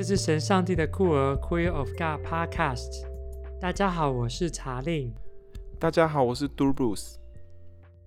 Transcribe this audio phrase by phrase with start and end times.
[0.00, 3.06] 这是神上帝的酷儿 Queer of God Podcast。
[3.60, 5.12] 大家好，我是查令。
[5.78, 7.16] 大家好，我是 Durbus。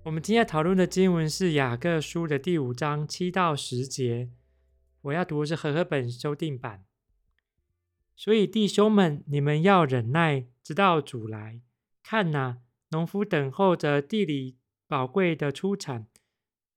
[0.02, 4.28] 我们今天讨论的经文是雅各书的第五章七到十节。
[5.02, 6.84] 我要读的是和合本修订版。
[8.16, 11.60] 所以弟兄们，你们要忍耐，直到主来。
[12.02, 12.58] 看哪，
[12.90, 14.56] 农夫等候着地里
[14.88, 16.08] 宝贵的出产，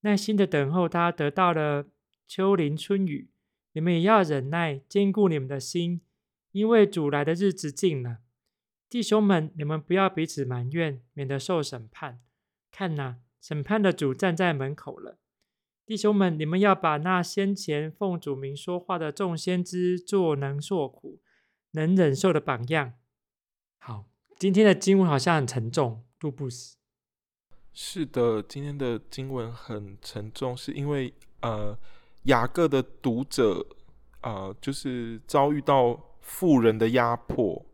[0.01, 1.87] 耐心的等候他得到了
[2.27, 3.31] 秋霖春雨。
[3.77, 6.01] 你们也要忍耐，坚固你们的心，
[6.51, 8.21] 因为主来的日子近了。
[8.89, 12.19] 弟兄们，你们不要彼此埋怨，免得受审判。
[12.71, 15.19] 看哪，审判的主站在门口了。
[15.85, 21.19] 弟兄们，你们要把那先前奉主名说话的众先知做能受苦、
[21.73, 22.93] 能忍受的榜样。
[23.77, 26.77] 好，今天的经文好像很沉重，杜布斯。
[27.75, 31.77] 是的，今天的经文很沉重，是因为呃。
[32.27, 33.65] 雅各的读者，
[34.21, 37.65] 呃，就是遭遇到富人的压迫。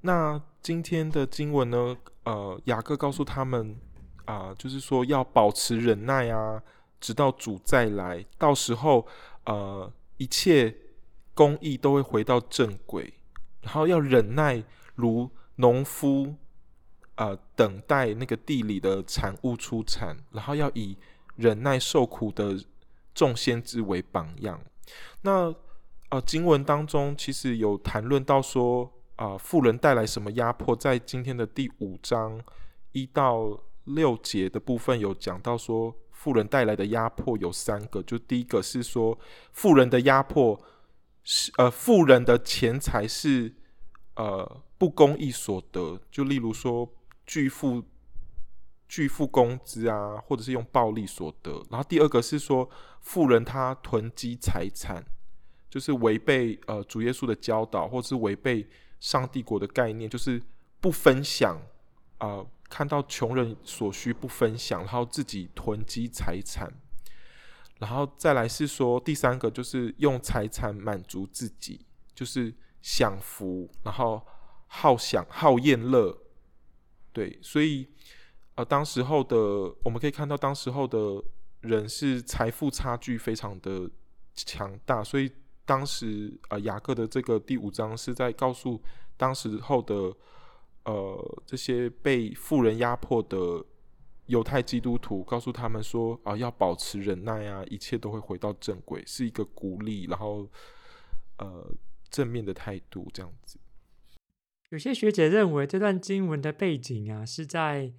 [0.00, 3.76] 那今天的经文呢，呃，雅各告诉他们，
[4.24, 6.62] 啊、就是说要保持忍耐啊，
[7.00, 9.06] 直到主再来，到时候，
[9.44, 10.74] 呃，一切
[11.34, 13.12] 公义都会回到正轨，
[13.60, 16.34] 然后要忍耐，如农夫，
[17.16, 20.96] 呃，等待那个地里的产物出产，然后要以
[21.34, 22.58] 忍耐受苦的。
[23.16, 24.60] 众先知为榜样。
[25.22, 25.52] 那
[26.10, 28.84] 呃，经文当中其实有谈论到说，
[29.16, 30.76] 啊、呃，妇人带来什么压迫？
[30.76, 32.40] 在今天的第五章
[32.92, 38.00] 一到六节的部分有讲到说，富人带来的压迫有三个。
[38.02, 39.18] 就第一个是说，
[39.52, 40.60] 富人的压迫
[41.24, 43.52] 是呃，富人的钱财是
[44.14, 46.00] 呃不公义所得。
[46.10, 46.88] 就例如说，
[47.26, 47.82] 巨富。
[48.88, 51.52] 拒付工资啊，或者是用暴力所得。
[51.70, 52.68] 然后第二个是说，
[53.00, 55.04] 富人他囤积财产，
[55.68, 58.68] 就是违背呃主耶稣的教导，或者是违背
[59.00, 60.40] 上帝国的概念，就是
[60.80, 61.56] 不分享
[62.18, 66.72] 啊、呃，看到穷人所需不分享，然后自己囤积财产。
[67.78, 71.84] 然后再来是说第三个，就是用财产满足自己，
[72.14, 74.24] 就是享福，然后
[74.68, 76.16] 好享好宴乐。
[77.12, 77.88] 对，所以。
[78.56, 79.36] 呃，当时候的
[79.84, 81.22] 我们可以看到，当时候的
[81.60, 83.88] 人是财富差距非常的
[84.34, 85.30] 强大，所以
[85.66, 88.80] 当时呃雅各的这个第五章是在告诉
[89.18, 90.10] 当时候的
[90.84, 93.62] 呃这些被富人压迫的
[94.24, 100.48] 犹太基督徒，告诉他们说啊、要保持忍耐啊，一切都会回到正轨，是一个鼓励，然后
[101.36, 101.70] 呃
[102.08, 103.58] 正面的态度这样子。
[104.70, 107.92] 有些学者认为这段经文的背景啊是在。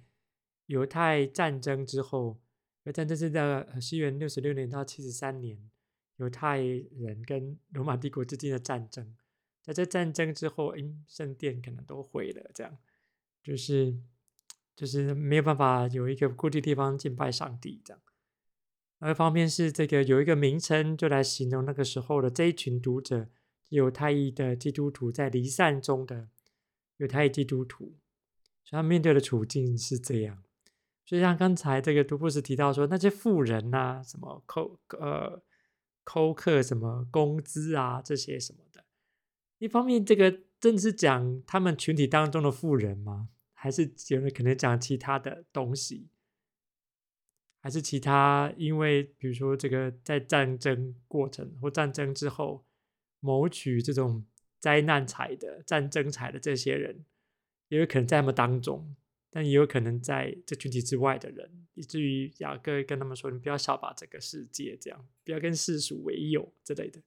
[0.68, 2.38] 犹太战争之后，
[2.84, 5.58] 犹太战争是在西元六十六年到七十三年，
[6.16, 9.16] 犹太人跟罗马帝国之间的战争。
[9.62, 12.76] 在这战争之后，因圣殿可能都毁了，这样
[13.42, 13.96] 就是
[14.76, 18.02] 就是没有办法有一个固定地方敬拜上帝这样。
[18.98, 23.30] 而一方面是这个有一个名称，就来形容那个时候的这一群读者，
[23.68, 26.28] 犹太裔的基督徒在离散中的
[26.98, 27.96] 犹太裔基督徒，
[28.64, 30.42] 所以他面对的处境是这样。
[31.08, 35.42] 就像刚才这个读布斯提到说，那些富人呐、啊，什么扣呃
[36.04, 38.84] 扣克什么工资啊，这些什么的，
[39.56, 43.30] 一方面这个正是讲他们群体当中的富人吗？
[43.54, 46.10] 还是有人可能讲其他的东西？
[47.62, 48.52] 还是其他？
[48.58, 52.66] 因为比如说这个在战争过程或战争之后
[53.20, 54.26] 谋取这种
[54.60, 57.06] 灾难财的战争财的这些人，
[57.68, 58.94] 也有可能在他们当中。
[59.30, 66.98] 但也有可能在这群体之外的人，以至于雅各跟他们说：“你不要效法这个世界，这样不要跟世俗为友之类的，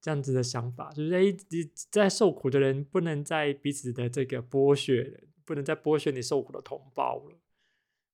[0.00, 7.36] 这样子的想法，就是哎，你在受苦的人不能再彼此的这个剥削，不能再剥削你受苦的同胞了。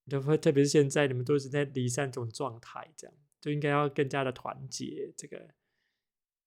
[0.08, 5.50] 特特别是现在你们都是在离散这种状态，这样就应该要更加的团结，这个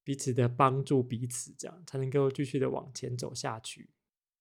[0.03, 3.91] 彼此的帮助彼此，这样才能够继续的往前走下去。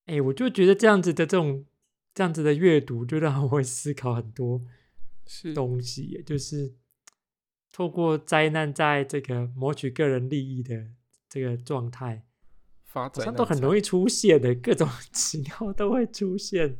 [0.06, 1.66] 哎，我就觉得这样子的这种。
[2.14, 4.62] 这样子的阅读就让我会思考很多
[5.52, 6.74] 东西，是就是
[7.72, 10.90] 透过灾难在这个谋取个人利益的
[11.28, 12.24] 这个状态，
[12.86, 16.78] 好像都很容易出现的各种 情况都会出现。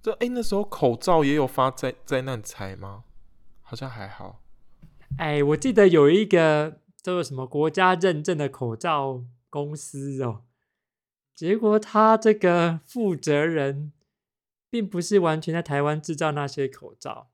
[0.00, 3.02] 这哎，那时候口罩也有发灾灾难财吗？
[3.62, 4.44] 好像还好。
[5.18, 10.44] 哎，我记得有一个叫做什么国家认证的口罩公司哦，
[11.34, 13.90] 结果他这个负责人。
[14.68, 17.30] 并不是完全在台湾制造那些口罩，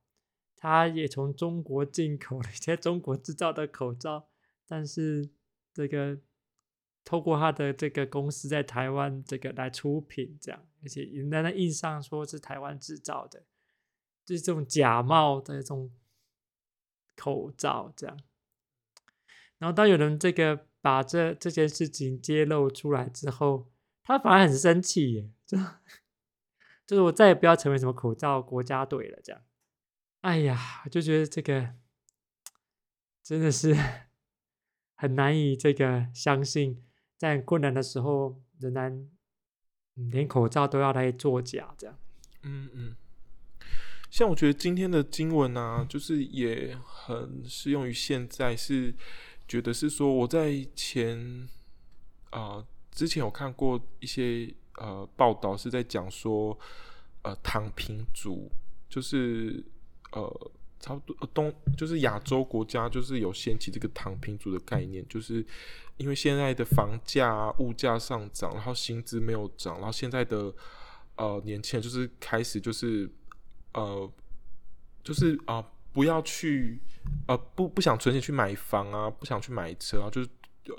[0.54, 4.28] 他也从中国进口了一些中国制造的口罩，
[4.66, 5.30] 但是
[5.72, 6.18] 这个
[7.04, 13.44] 透过他的这个公司在台湾这个来出品，这样，而且人家印上说是台湾制造的，
[14.24, 15.90] 就是这种假冒的这种
[17.16, 18.18] 口罩，这样。
[19.58, 23.70] 然后当有人这个把这这件事情揭露出来之后，
[24.02, 25.56] 他反而很生气耶，就
[26.86, 29.42] 就是我再也不要成为什么口罩国家队了，这样。
[30.20, 31.74] 哎呀，就觉得这个
[33.22, 33.76] 真的是
[34.94, 36.82] 很难以这个相信。
[37.16, 39.08] 在困难的时候，仍然
[39.94, 41.96] 连口罩都要来作假，这样。
[42.42, 42.96] 嗯嗯。
[44.10, 48.56] 像我觉得今天的经文啊，就是也很适用于现在。
[48.56, 48.94] 是
[49.46, 51.48] 觉得是说，我在前
[52.30, 54.52] 啊、之前有看过一些
[54.82, 56.58] 呃报道，是在讲说
[57.22, 58.50] 呃躺平族，
[58.88, 59.64] 就是
[60.10, 60.50] 呃。
[60.84, 65.34] 差不多，东就是亚洲国家，就是有掀起这个躺平族的概念，就是
[65.96, 70.52] 因为现在的房价、物价上涨，然后薪资没有涨，然后现在的
[71.14, 73.08] 呃年轻人就是开始就是
[73.74, 74.10] 呃
[75.04, 76.80] 就是啊、不要去
[77.28, 80.28] 呃不不想存钱去买房啊，不想去买车啊，就是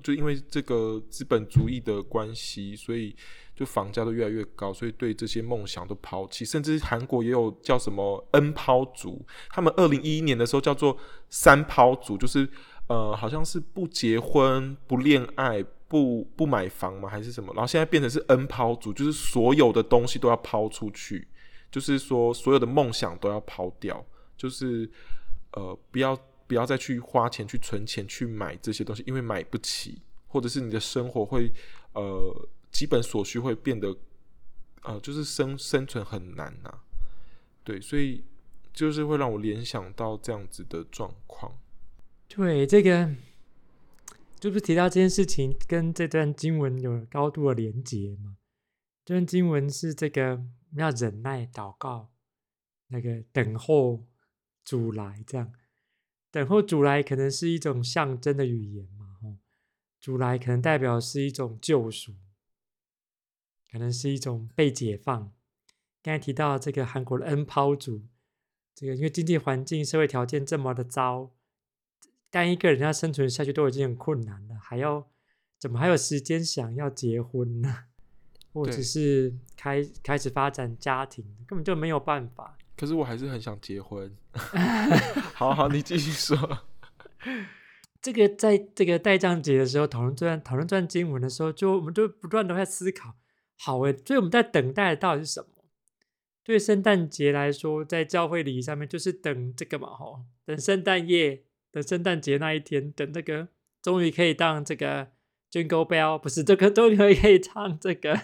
[0.03, 3.15] 就因为这个资本主义的关系，所以。
[3.55, 6.43] 就房价都越来越高，所以对这些梦想都抛弃。
[6.43, 10.97] 甚至韩国也有叫什么 “N 抛族”，他们二零一一年的时候叫做
[11.29, 12.49] “三抛族”，就是
[12.87, 17.07] 呃，好像是不结婚、不恋爱、不不买房吗？
[17.07, 17.53] 还是什么？
[17.53, 21.27] 然后现在变成是 “N 抛族”，就是所有的东西都要抛出去，
[21.69, 24.03] 就是说所有的梦想都要抛掉，
[24.35, 24.89] 就是
[25.51, 26.17] 呃，不要
[26.53, 31.51] 不要再去花钱去存钱去买这些东西，因为买不起，或者是你的生活会
[31.93, 32.49] 呃。
[32.73, 33.95] 基本所需会变得，
[34.81, 36.81] 呃，就是生生存很难呐、啊，
[37.63, 38.23] 对，所以
[38.73, 41.55] 就是会让我联想到这样子的状况。
[42.27, 43.15] 对，这个
[44.39, 48.37] 就是提到这件事情跟这段经文有高度的连结嘛。
[49.05, 50.43] 这段经文是这个
[50.75, 52.09] 要忍耐、祷告，
[52.87, 54.03] 那个等候
[54.65, 55.53] 主来，这样
[56.33, 59.37] 等候主来可能是一种象征的语言嘛，吼，
[59.99, 62.15] 主来可能代表是一种救赎。
[63.71, 65.31] 可能是一种被解放。
[66.01, 68.01] 刚才提到这个韩国的 N 抛族，
[68.73, 71.31] 这个因为经济环境、社会条件这么的糟，
[72.31, 75.07] 单一个人要生存下去都已经很困难了，还要
[75.59, 77.85] 怎么还有时间想要结婚呢？
[78.51, 82.57] 或者是开开始发展家庭，根本就没有办法。
[82.83, 84.13] 可是我还是很想结婚。
[85.33, 86.35] 好好，你继续说。
[88.01, 93.15] 这个在这个待降节的时候讨论这段讨论这段经文的时候，就我们就不断的在思考。
[93.57, 95.47] 好诶，所以我们在等待的到底是什么？
[96.43, 103.47] 对圣诞节来说，在教会礼仪上面就是等这个嘛，吼，等圣诞夜，等圣诞节那一天，等这个
[103.81, 105.13] 终于可以当这个
[105.49, 108.19] Jingle Bell，不是这个终于可以 唱这个，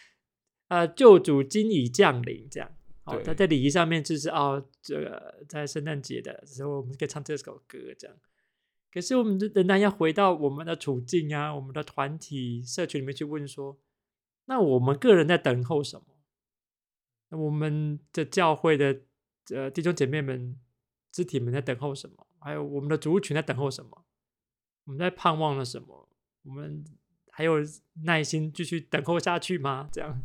[0.68, 2.70] 呃，救主今已降临，这样。
[3.02, 8.16] 好，他在礼仪上面就是哦，这个在圣诞节的时候，我们可以唱这首歌，这样。
[8.92, 13.78] 可是我们仍然要回到我们的处境啊，我们的团体社群里面去问说。
[14.46, 16.06] 那我们个人在等候什么？
[17.28, 19.02] 那我们的教会的
[19.54, 20.58] 呃弟兄姐妹们、
[21.12, 22.26] 肢体们在等候什么？
[22.40, 24.04] 还有我们的族群在等候什么？
[24.86, 26.08] 我们在盼望了什么？
[26.42, 26.84] 我们
[27.30, 27.58] 还有
[28.02, 29.88] 耐心继续等候下去吗？
[29.92, 30.20] 这样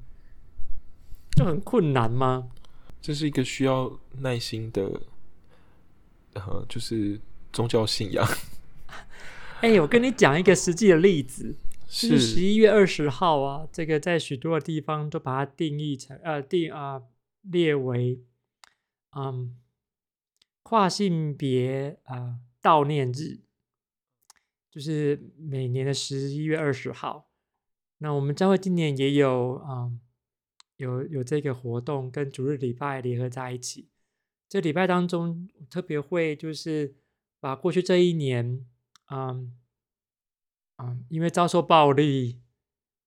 [1.37, 2.49] 就很困难吗？
[3.05, 4.99] 这是一个需要耐心的，
[6.33, 7.21] 呃，就是
[7.53, 8.27] 宗教信仰。
[9.61, 11.55] 哎、欸，我跟你讲一个实际的例子。
[11.87, 17.03] 是十一月二十号啊，这个在许多的地方都把它定义成呃定啊
[17.43, 18.23] 列为
[19.15, 19.55] 嗯
[20.63, 23.41] 跨性别啊悼念日，
[24.71, 27.29] 就是每年的十一月二十号。
[27.99, 29.99] 那我们教会今年也有嗯
[30.77, 33.89] 有有这个活动，跟主日礼拜联合在一起。
[34.47, 36.95] 这礼拜当中特别会就是
[37.39, 38.65] 把过去这一年
[39.11, 39.57] 嗯。
[40.77, 42.41] 啊，因为遭受暴力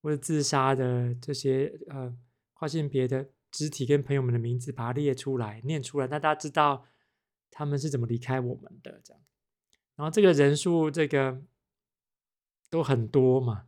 [0.01, 2.17] 或者自杀的这些呃
[2.55, 6.87] 跨性别的肢体跟朋友们的名字，把它列出来、念出来，让大家知道
[7.51, 9.23] 他们是怎么离开我们的这样。
[9.97, 11.43] 然后这个人数这个
[12.71, 13.68] 都很多嘛。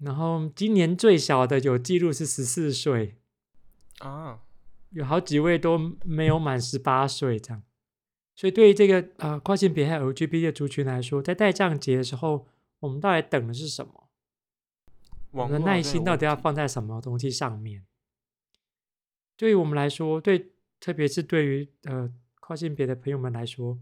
[0.00, 3.16] 然后今年最小的有记录是十四岁
[3.98, 4.40] 啊，
[4.90, 7.62] 有好几位都没有满十八岁这样。
[8.34, 12.48] 所以，对于这个呃跨性别还有 LGBT 的族群来说，在待降节的时候，
[12.80, 14.08] 我们到底等的是什么？
[15.30, 17.84] 我们的耐心到底要放在什么东西上面？
[19.36, 23.78] 对于我们来说，对，特别是对于呃跨性别的朋友们来说，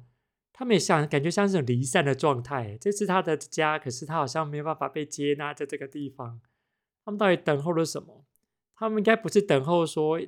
[0.60, 6.38] 他们也像感觉像是离散的状态，这是他的家，可是他好像没有办法被接纳在这个地方。
[7.02, 8.26] 他们到底等候了什么？
[8.76, 10.20] 他们应该不是等候说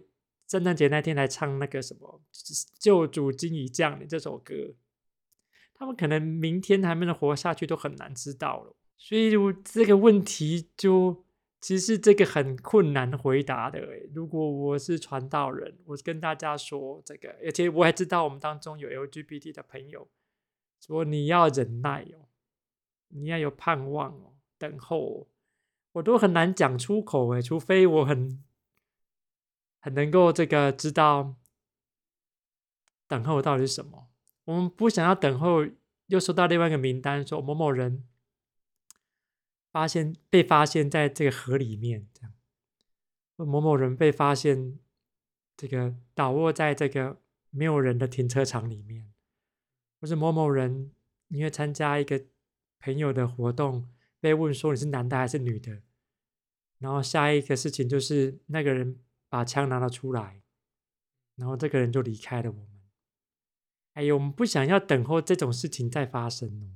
[0.49, 2.23] 圣诞节那天来唱那个什么
[2.79, 4.55] 《救主今已降临》这首歌。
[5.75, 8.75] 他们可能明天还没能活下去都很难知道了。
[8.97, 11.27] 所以，这个问题就
[11.61, 13.87] 其实这个很困难回答的。
[14.15, 20.09] 如果我是传道人，我跟大家说这个，而且我还知道我们当中有 LGBT 的朋友，
[20.85, 22.29] 说你要忍耐哦，
[23.09, 25.29] 你要有盼望哦，等候，
[25.93, 28.43] 我都很难讲出口诶，除非我很
[29.81, 31.37] 很能够这个知道
[33.07, 34.09] 等候到底是什么。
[34.45, 35.67] 我们不想要等候，
[36.07, 38.07] 又收到另外一个名单说某某人。
[39.71, 42.35] 发现被发现在这个河里面，这样，
[43.37, 44.79] 某某人被发现
[45.57, 49.12] 这个倒卧在这个没有人的停车场里面，
[50.03, 50.91] 或是某某人
[51.29, 52.21] 因为参加一个
[52.81, 55.81] 朋友的活动，被问说你是男的还是女的，
[56.79, 60.43] 然后下一个事情就是那个人把枪拿了出来，
[61.37, 62.67] 然后这个人就离开了我们。
[63.93, 66.75] 哎呦，我们不想要等候这种事情再发生哦。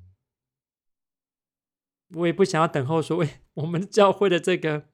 [2.11, 4.87] 我也不想要等候说，喂，我们教会的这个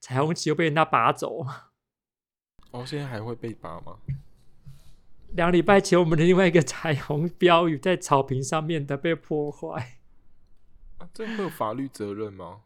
[0.00, 1.46] 彩虹旗又被人家拔走。
[2.72, 4.00] 哦，现在还会被拔吗？
[5.32, 9.98] 两礼拜前，我们的另外一个彩虹标语在草坪上面的被破坏。
[10.98, 12.62] 啊， 这会有法律责任吗？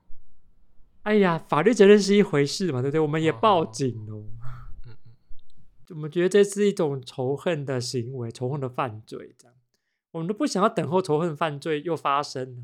[1.02, 3.00] 哎呀，法律责任是一回事嘛，对不对？
[3.00, 4.16] 我们也报警了。
[4.16, 4.26] 嗯
[4.86, 4.96] 嗯。
[5.90, 9.54] 我们觉得这是一种仇恨的行为，仇恨的犯罪，这样，
[10.12, 12.62] 我们都不想要等候仇恨犯罪又发生了。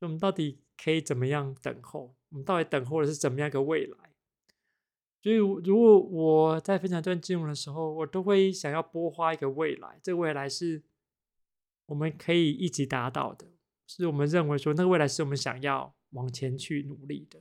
[0.00, 2.16] 我们到底可以怎么样等候？
[2.30, 3.96] 我们到底等候的是怎么样一个未来？
[5.22, 10.00] 所以，如果我在分享这段经文的时候，我都会想要播画一个未来。
[10.02, 10.82] 这个未来是
[11.86, 13.46] 我们可以一起达到的，
[13.86, 17.40] 是我们认为说那个未来是我们想要往前去努力的。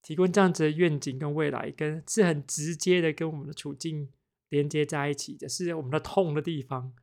[0.00, 4.10] 提供这样子的愿景跟未来，跟是很直接的跟我们的处境
[4.48, 6.94] 连接在一起的，是我们的痛的地方。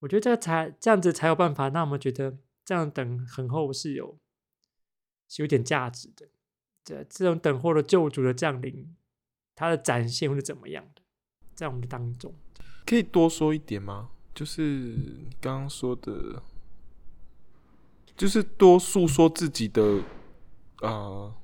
[0.00, 2.38] 我觉得这才这样子才有办法让我们觉得。
[2.66, 4.18] 这样等很厚是有
[5.28, 6.28] 是有点价值的，
[6.86, 8.94] 这这种等候的救主的降临，
[9.56, 11.02] 它的展现会是怎么样的？
[11.54, 12.32] 在我们的当中，
[12.86, 14.10] 可以多说一点吗？
[14.32, 16.42] 就是你刚刚说的，
[18.16, 20.02] 就是多诉说自己的
[20.82, 21.34] 呃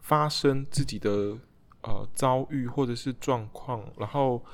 [0.00, 1.38] 发生自己的
[1.82, 4.44] 呃遭遇或者是状况，然后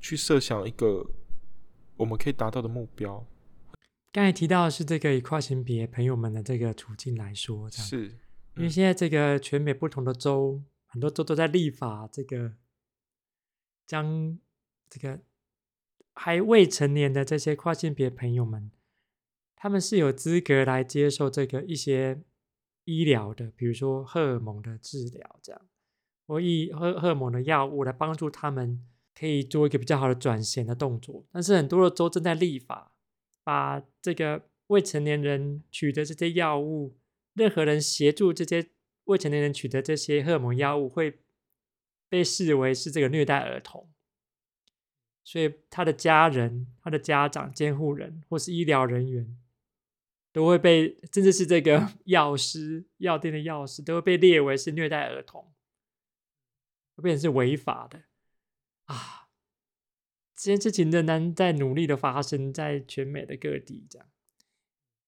[0.00, 1.06] 去设想一个
[1.98, 3.24] 我们可以达到的目标。
[4.10, 8.18] 刚才提到的是这个以跨性别朋友们的这个处境来说，这样是、嗯、
[8.56, 12.54] 因为现在这个全美不同的州，很多州都在立法，这个
[13.86, 14.38] 将
[14.88, 15.20] 这个
[16.14, 18.70] 还未成年的这些跨性别朋友们，
[19.54, 22.22] 他们是有资格来接受这个一些
[22.84, 25.60] 医疗的，比如说荷尔蒙的治疗，这样
[26.26, 28.84] 或以荷荷尔蒙的药物来帮助他们
[29.14, 31.24] 可以做一个比较好的转型的动作。
[31.30, 32.92] 但是很多的州正在立法。
[33.46, 36.96] 把这个未成年人取得这些药物，
[37.36, 38.70] 任何人协助这些
[39.04, 41.20] 未成年人取得这些荷尔蒙药物，会
[42.08, 43.92] 被视为是这个虐待儿童。
[45.22, 49.36] 所以他的家人、他的家长、监护人或是医疗人员，
[50.32, 55.52] 都会被，甚至是这个 药师、药店的药师，都会被列为是虐待儿童，
[56.94, 58.04] 会变成是违法的
[58.84, 59.28] 啊。
[60.34, 64.08] 这件事情仍然在努力的发生在全美的各地，这样。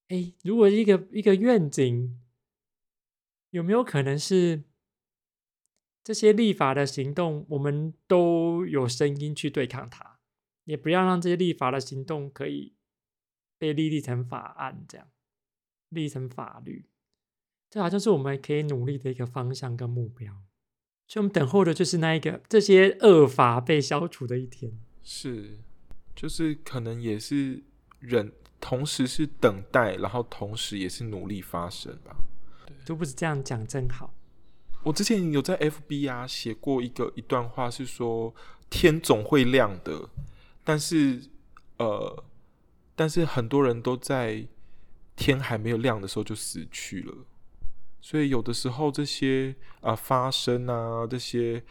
[0.08, 2.18] 哎，如果一个一个愿景，
[3.50, 4.64] 有没有可能是
[6.02, 10.18] 这些立法的行动，我们都有声音去对抗它，
[10.64, 12.74] 也不要让这些立法的行动可以
[13.58, 15.08] 被立立成法案，这样
[15.90, 16.86] 立成法律，
[17.68, 20.32] 这好像是我们可以努力的一个方向跟目标。
[21.06, 24.72] 所以，我们等候的就是那一个这些恶法被消除的一天。
[25.02, 25.58] 是，
[26.14, 27.62] 就是可能也是
[27.98, 32.16] 人，同时是等待，然后同时也是努力发生吧。
[32.66, 34.12] 对，都不是这样讲，真好。
[34.84, 38.34] 我之前有在 FB 啊写过一个一段话，是说
[38.70, 40.08] 天总会亮的，
[40.64, 41.20] 但是
[41.78, 42.24] 呃，
[42.94, 44.46] 但是很多人都在
[45.16, 47.14] 天还没有亮的时候就死去了，
[48.00, 51.64] 所以有的时候这些啊、呃、发生啊这些。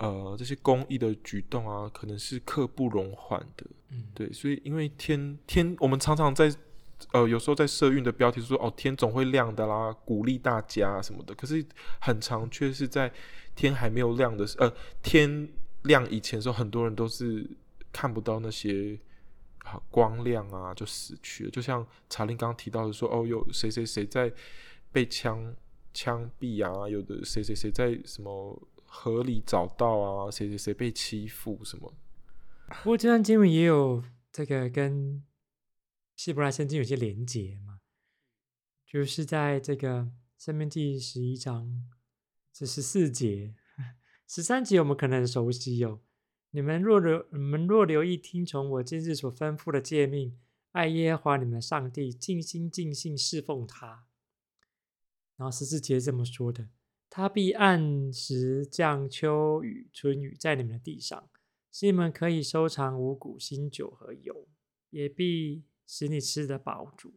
[0.00, 3.66] 呃，这些公益的举动啊，可能是刻不容缓的。
[3.90, 6.50] 嗯，对，所以因为天天，我们常常在
[7.12, 11.34] 呃，有时候在社运的标题说哦，天总会亮的啦，鼓励大家什么的。
[11.34, 11.62] 可是
[12.00, 13.12] 很长却是在
[13.54, 15.46] 天还没有亮的时，呃，天
[15.82, 17.46] 亮以前的时候，很多人都是
[17.92, 18.98] 看不到那些
[19.90, 21.50] 光亮啊就死去了。
[21.50, 24.32] 就像查令刚刚提到的说，哦，有谁谁谁在
[24.90, 25.54] 被枪
[25.92, 28.62] 枪毙啊，有的谁谁谁在什么
[28.92, 31.94] 合理找到啊，谁谁谁被欺负什么。
[32.82, 35.24] 不过这段经文也有这个跟
[36.16, 37.80] 希伯来圣经有些连结嘛，
[38.84, 41.88] 就是在这个生命记十一章
[42.52, 43.54] 这十四节、
[44.26, 46.00] 十三节，我们可能很熟悉哦。
[46.50, 50.36] 你们若留你们若留意听从我今日所吩咐的诫命，
[50.72, 54.04] 爱耶和华你们上帝，尽心尽性侍奉他。
[55.36, 56.68] 然后十四节这么说的：
[57.10, 61.28] 他必按时降秋雨春雨在你们的地上。
[61.72, 64.48] 使你们可以收藏五谷、新酒和油，
[64.90, 67.14] 也必使你吃得饱足，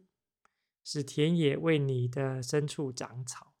[0.84, 3.52] 使田野为你的牲畜长草。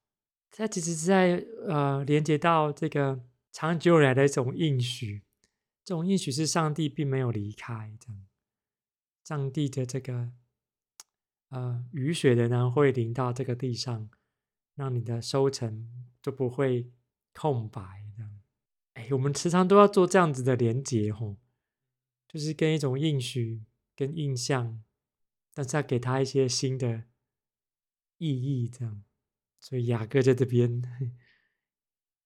[0.52, 5.24] 它其实是在呃连接到这个长久以来的一种应许，
[5.84, 8.26] 这种应许是上帝并没有离开这样，
[9.24, 10.30] 上帝的这个
[11.48, 14.08] 呃雨水仍然会淋到这个地上，
[14.76, 15.88] 让你的收成
[16.24, 16.90] 都不会
[17.34, 17.82] 空白
[18.16, 18.40] 这样。
[18.94, 21.36] 哎，我们时常都要做这样子的连接吼，
[22.26, 23.62] 就是跟一种应许、
[23.94, 24.82] 跟印象，
[25.52, 27.04] 但是要给他一些新的
[28.16, 29.04] 意义，这样。
[29.60, 30.82] 所以雅各在这边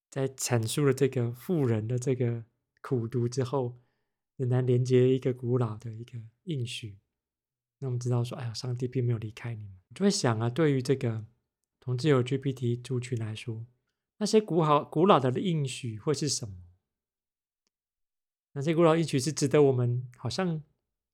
[0.09, 2.45] 在阐述了这个富人的这个
[2.81, 3.81] 苦读之后，
[4.37, 7.01] 仍然连接一个古老的一个应许。
[7.79, 9.77] 那我们知道说，哎呀，上帝并没有离开你们。
[9.93, 11.27] 就会想啊，对于这个
[11.81, 13.67] 同志 LGBT 族群来说。
[14.19, 16.55] 那些古好古老的应许会是什么？
[18.53, 20.61] 那些古老应许是值得我们好像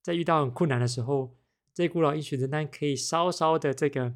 [0.01, 1.37] 在遇到很困难的时候，
[1.75, 4.15] 这些古老应许仍然可以稍稍的这个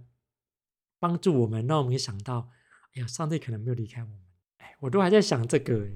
[0.98, 2.48] 帮助我们，让我们想到，
[2.94, 4.18] 哎呀，上帝可能没有离开我们。
[4.58, 5.86] 哎，我都还在想这个。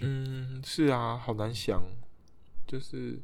[0.00, 1.80] 嗯，是啊，好难想。
[2.66, 3.20] 就是，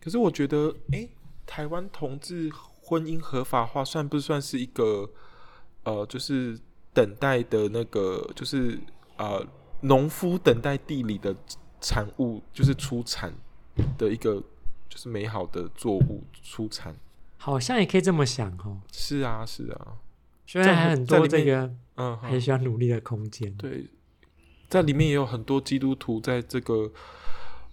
[0.00, 1.08] 可是我觉得，哎，
[1.44, 5.10] 台湾同志婚姻合法化算不算是一个，
[5.82, 6.60] 呃，就是。
[6.94, 8.78] 等待的那个就是
[9.18, 9.44] 呃，
[9.80, 11.34] 农夫等待地里的
[11.80, 13.34] 产物，就是出产
[13.98, 14.42] 的一个
[14.88, 16.94] 就是美好的作物出产，
[17.36, 18.80] 好像也可以这么想哦。
[18.92, 19.98] 是啊，是啊，
[20.46, 23.52] 虽然还很多这个嗯，还需要努力的空间。
[23.56, 23.88] 对，
[24.68, 26.92] 在里面也有很多基督徒在这个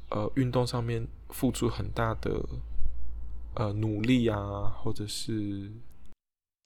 [0.10, 2.44] 呃运动上面付出很大的
[3.54, 5.72] 呃努力啊，或者是。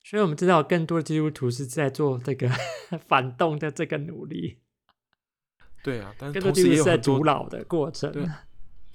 [0.07, 2.47] 所以我们知道，更多的基督徒是在做这个
[3.07, 4.59] 反动的这个努力。
[5.83, 8.11] 对啊，但是同时也有很多在阻挠的过程。
[8.11, 8.23] 对，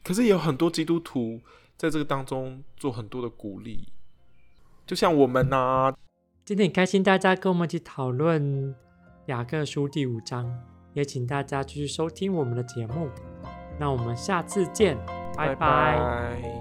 [0.04, 1.40] 可是也有很多基督徒
[1.76, 3.88] 在这个当中做很多的鼓励，
[4.86, 5.96] 就像我们呐、啊。
[6.44, 8.74] 今天很开心大家跟我们一起讨论
[9.26, 10.48] 雅各书第五章，
[10.94, 13.08] 也请大家继续收听我们的节目。
[13.78, 14.96] 那我们下次见，
[15.36, 15.56] 拜拜。
[15.56, 16.59] 拜拜。